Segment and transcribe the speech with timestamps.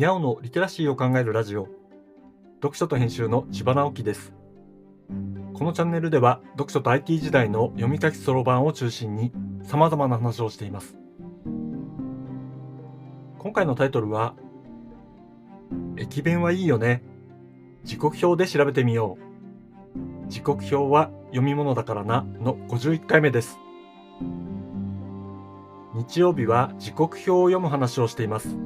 [0.00, 1.68] にゃおのリテラシーを考えるラジオ。
[2.62, 4.32] 読書と編集の千葉直樹です。
[5.52, 9.30] このチャンネルでは読書と IT 時代の読み書きそろばんを中心に
[9.62, 10.96] 様々な話をしています。
[13.40, 14.36] 今回のタイトルは
[15.98, 17.02] 駅弁はいいよね。
[17.84, 20.30] 時刻表で調べてみよう。
[20.30, 23.58] 時刻表は読み物だからなの51回目です。
[25.92, 28.56] 日曜日は時刻表を読む話をしています。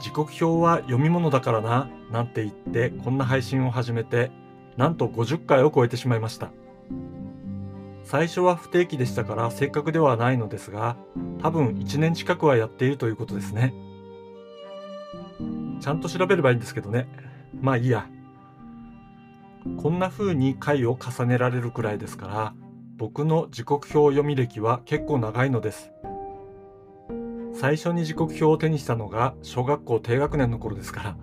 [0.00, 4.30] 時刻表は読み物だからななんて言ってこんな配信を始めて
[4.76, 6.50] なんと50回を超えてしまいました。
[8.04, 10.96] 最初は不定期でしたから正確ではないのですが
[11.42, 13.74] 多分1年近くはやっているということですね。
[15.80, 17.08] ちゃんと調べればいいんですけどね。
[17.60, 18.06] まあいいや。
[19.76, 22.54] こんな風に回を重ねられるくらいですから
[22.96, 25.90] 僕の時刻表読み歴は結構長いのです。
[27.58, 31.16] 最初に時刻表を手にしたのが小学校低学年の頃ですから。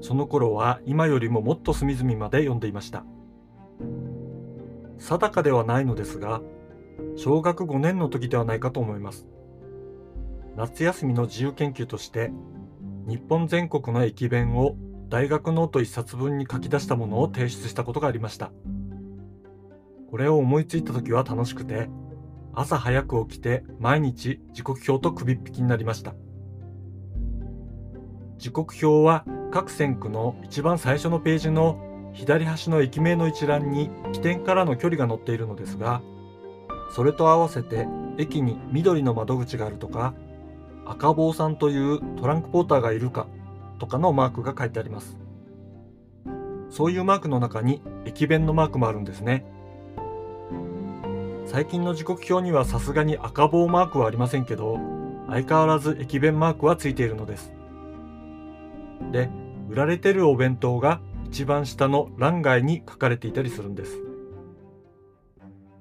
[0.00, 3.04] その頃は今よりももっと隅々まで読んでいました。
[4.98, 6.40] 定かではないのですが、
[7.16, 9.26] 小学5年の時ではないかと思います。
[10.56, 12.30] 夏休みの自由研究として、
[13.08, 14.76] 日本全国の駅弁を
[15.08, 18.52] 大学ノート1冊分に書き出したものを提出したことがありました。
[20.12, 21.88] これを思いついた時は楽しくて、
[22.52, 26.14] 朝早く起きて毎日時刻表と首っ引きになりました。
[28.38, 36.02] 時刻表は各線区の一番最初のページの左端の駅名の一覧に起点からの距離が載っているのですが、
[36.94, 37.86] それと合わせて
[38.18, 40.14] 駅に緑の窓口があるとか、
[40.86, 43.28] 赤坊さんというトランクポーターがいるか
[43.78, 45.16] とかのマークが書いてあります。
[46.68, 49.44] そういうマークの中に駅弁のマークもあるんですね。
[51.52, 54.78] 最近の時刻表にはさすがに赤棒マークはありませんけど、
[55.26, 57.52] 相変わらず駅弁マークはついているのです。
[59.10, 59.28] で、
[59.68, 64.00] 売られてるお弁当が一番下の欄外に書かれていたりするんです。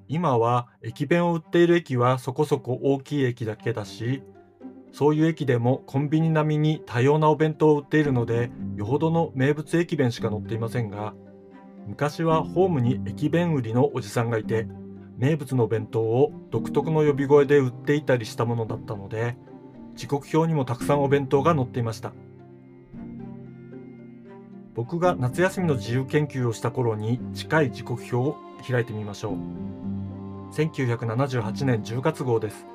[0.07, 4.23] 今は駅弁を売っている駅はそこそこ大きい駅だけだし、
[4.91, 11.13] そういう駅でもコンビニ並みに多様なお弁当を売っているので、よほどの名物駅弁しか載っていませんが、
[11.85, 14.67] 昔はホームに駅弁売りのおじさんがいて、
[15.19, 19.35] 名物の弁当を独特の呼び声で売っていたりしたものだったので
[19.95, 22.13] 時刻表にもたくさんお弁当が載っていました。
[24.75, 30.53] 僕が夏休みの自由研究をした頃に近い時刻表を開いてみましょう。
[30.53, 32.65] 1978年10月号です。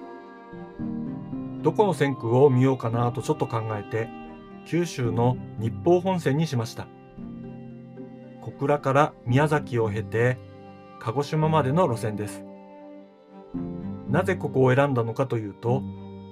[1.63, 4.11] どこの線区を見ようかなとちょっと考えて
[4.67, 6.87] 九州の日報本線にしました。
[8.43, 10.37] 小倉から宮崎を経て
[11.05, 12.47] 鹿児島までの路線です。
[14.09, 15.83] なぜここを選んだのかというと、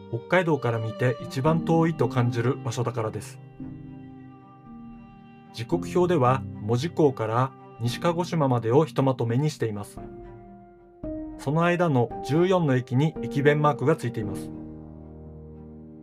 [0.08, 3.38] 北海道から見て一番遠いと感じる場所だからです。
[5.52, 7.52] 時刻表では門司港から
[7.82, 9.98] 西鹿児島までをひとまとめにしています。
[11.36, 14.50] その間の14の駅に駅弁マークがついています。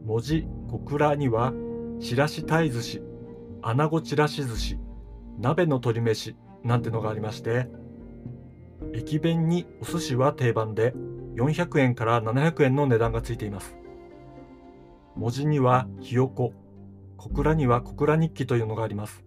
[0.05, 1.53] 文字小倉には、
[1.99, 3.01] ちらし鯛寿司、
[3.63, 4.77] 穴子ちらし寿司、
[5.39, 7.67] 鍋の鶏飯なんてのがありまして、
[8.93, 10.93] 駅弁にお寿司は定番で
[11.35, 13.75] 400円から700円の値段がついています。
[15.15, 16.53] 文字にはひよこ、
[17.17, 19.23] 小倉には小倉日記というのがあります。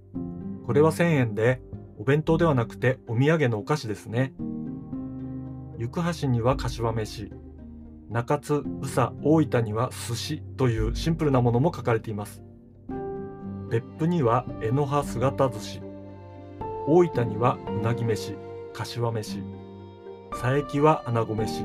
[0.66, 1.60] これは1000円で
[1.98, 4.32] お弁当ではなくてお土産のお菓子ですね。
[5.78, 7.32] 行橋には柏飯、
[8.10, 12.42] 中津、宇佐、大分には寿司というシンプルなものも書かれています。
[13.70, 15.82] 別府には江ノ葉姿寿司、
[16.86, 18.36] 大分にはうなぎ飯、
[18.72, 19.42] 柏飯。
[20.30, 21.64] 佐伯は穴子飯。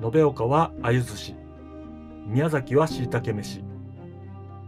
[0.00, 1.34] 延岡は鮎寿司。
[2.26, 3.64] 宮崎はしいたけ飯。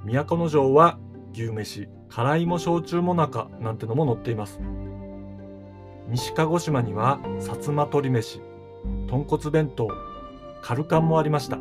[0.05, 0.99] 都城は
[1.33, 1.89] 牛飯。
[2.09, 4.61] 辛いも焼酎もなかなんてのも載っています。
[6.09, 8.41] 西鹿児島には薩摩鶏飯。
[9.07, 9.89] 豚骨弁当。
[10.63, 11.59] カルカンもありました。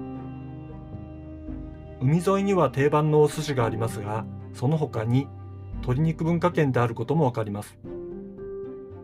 [2.01, 5.27] 海沿いには定番のお寿司がありますがその他に
[5.81, 7.77] 鶏肉文化圏であることもわかります。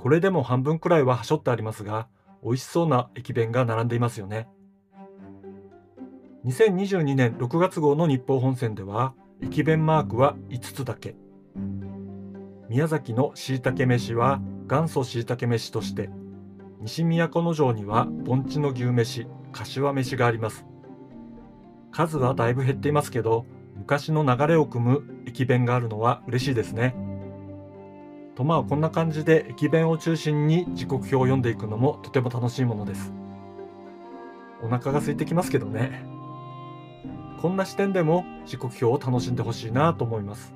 [0.05, 2.07] これでも半分くらいははしょってありますが、
[2.43, 4.47] 美味しそうな駅弁が並んでいますよね。
[6.45, 11.15] 2022年6月号の日報本線では、駅弁マークは5つだけ。
[12.69, 16.11] 宮崎のしいたけ飯は元祖しいたけ飯として、
[16.81, 20.67] 西都城には盆地の牛飯、柏飯があります。
[21.91, 26.95] 数はだいぶ減っていますけど、昔の流れを組む駅弁があるのは嬉しいですね。
[28.35, 33.13] とまあこんな感じで駅弁を中心に時刻表を読んでいくのもとても楽しいものです。
[34.61, 36.05] お腹が空いてきますけどね。
[37.41, 40.53] こんな視点でも時刻表を楽しんでほしいなと思います。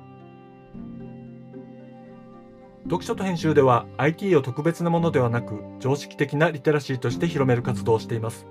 [2.84, 8.46] 読書と編集では IT を特別なものではなく常識的なリテラシーとして広める活動をしています。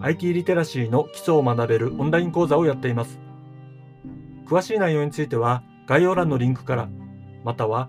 [0.00, 3.20] IT リテラシーの基礎を学べるオンライン講座をやっています。
[4.46, 6.88] 詳しい内容については概要欄のリンクから、
[7.44, 7.88] または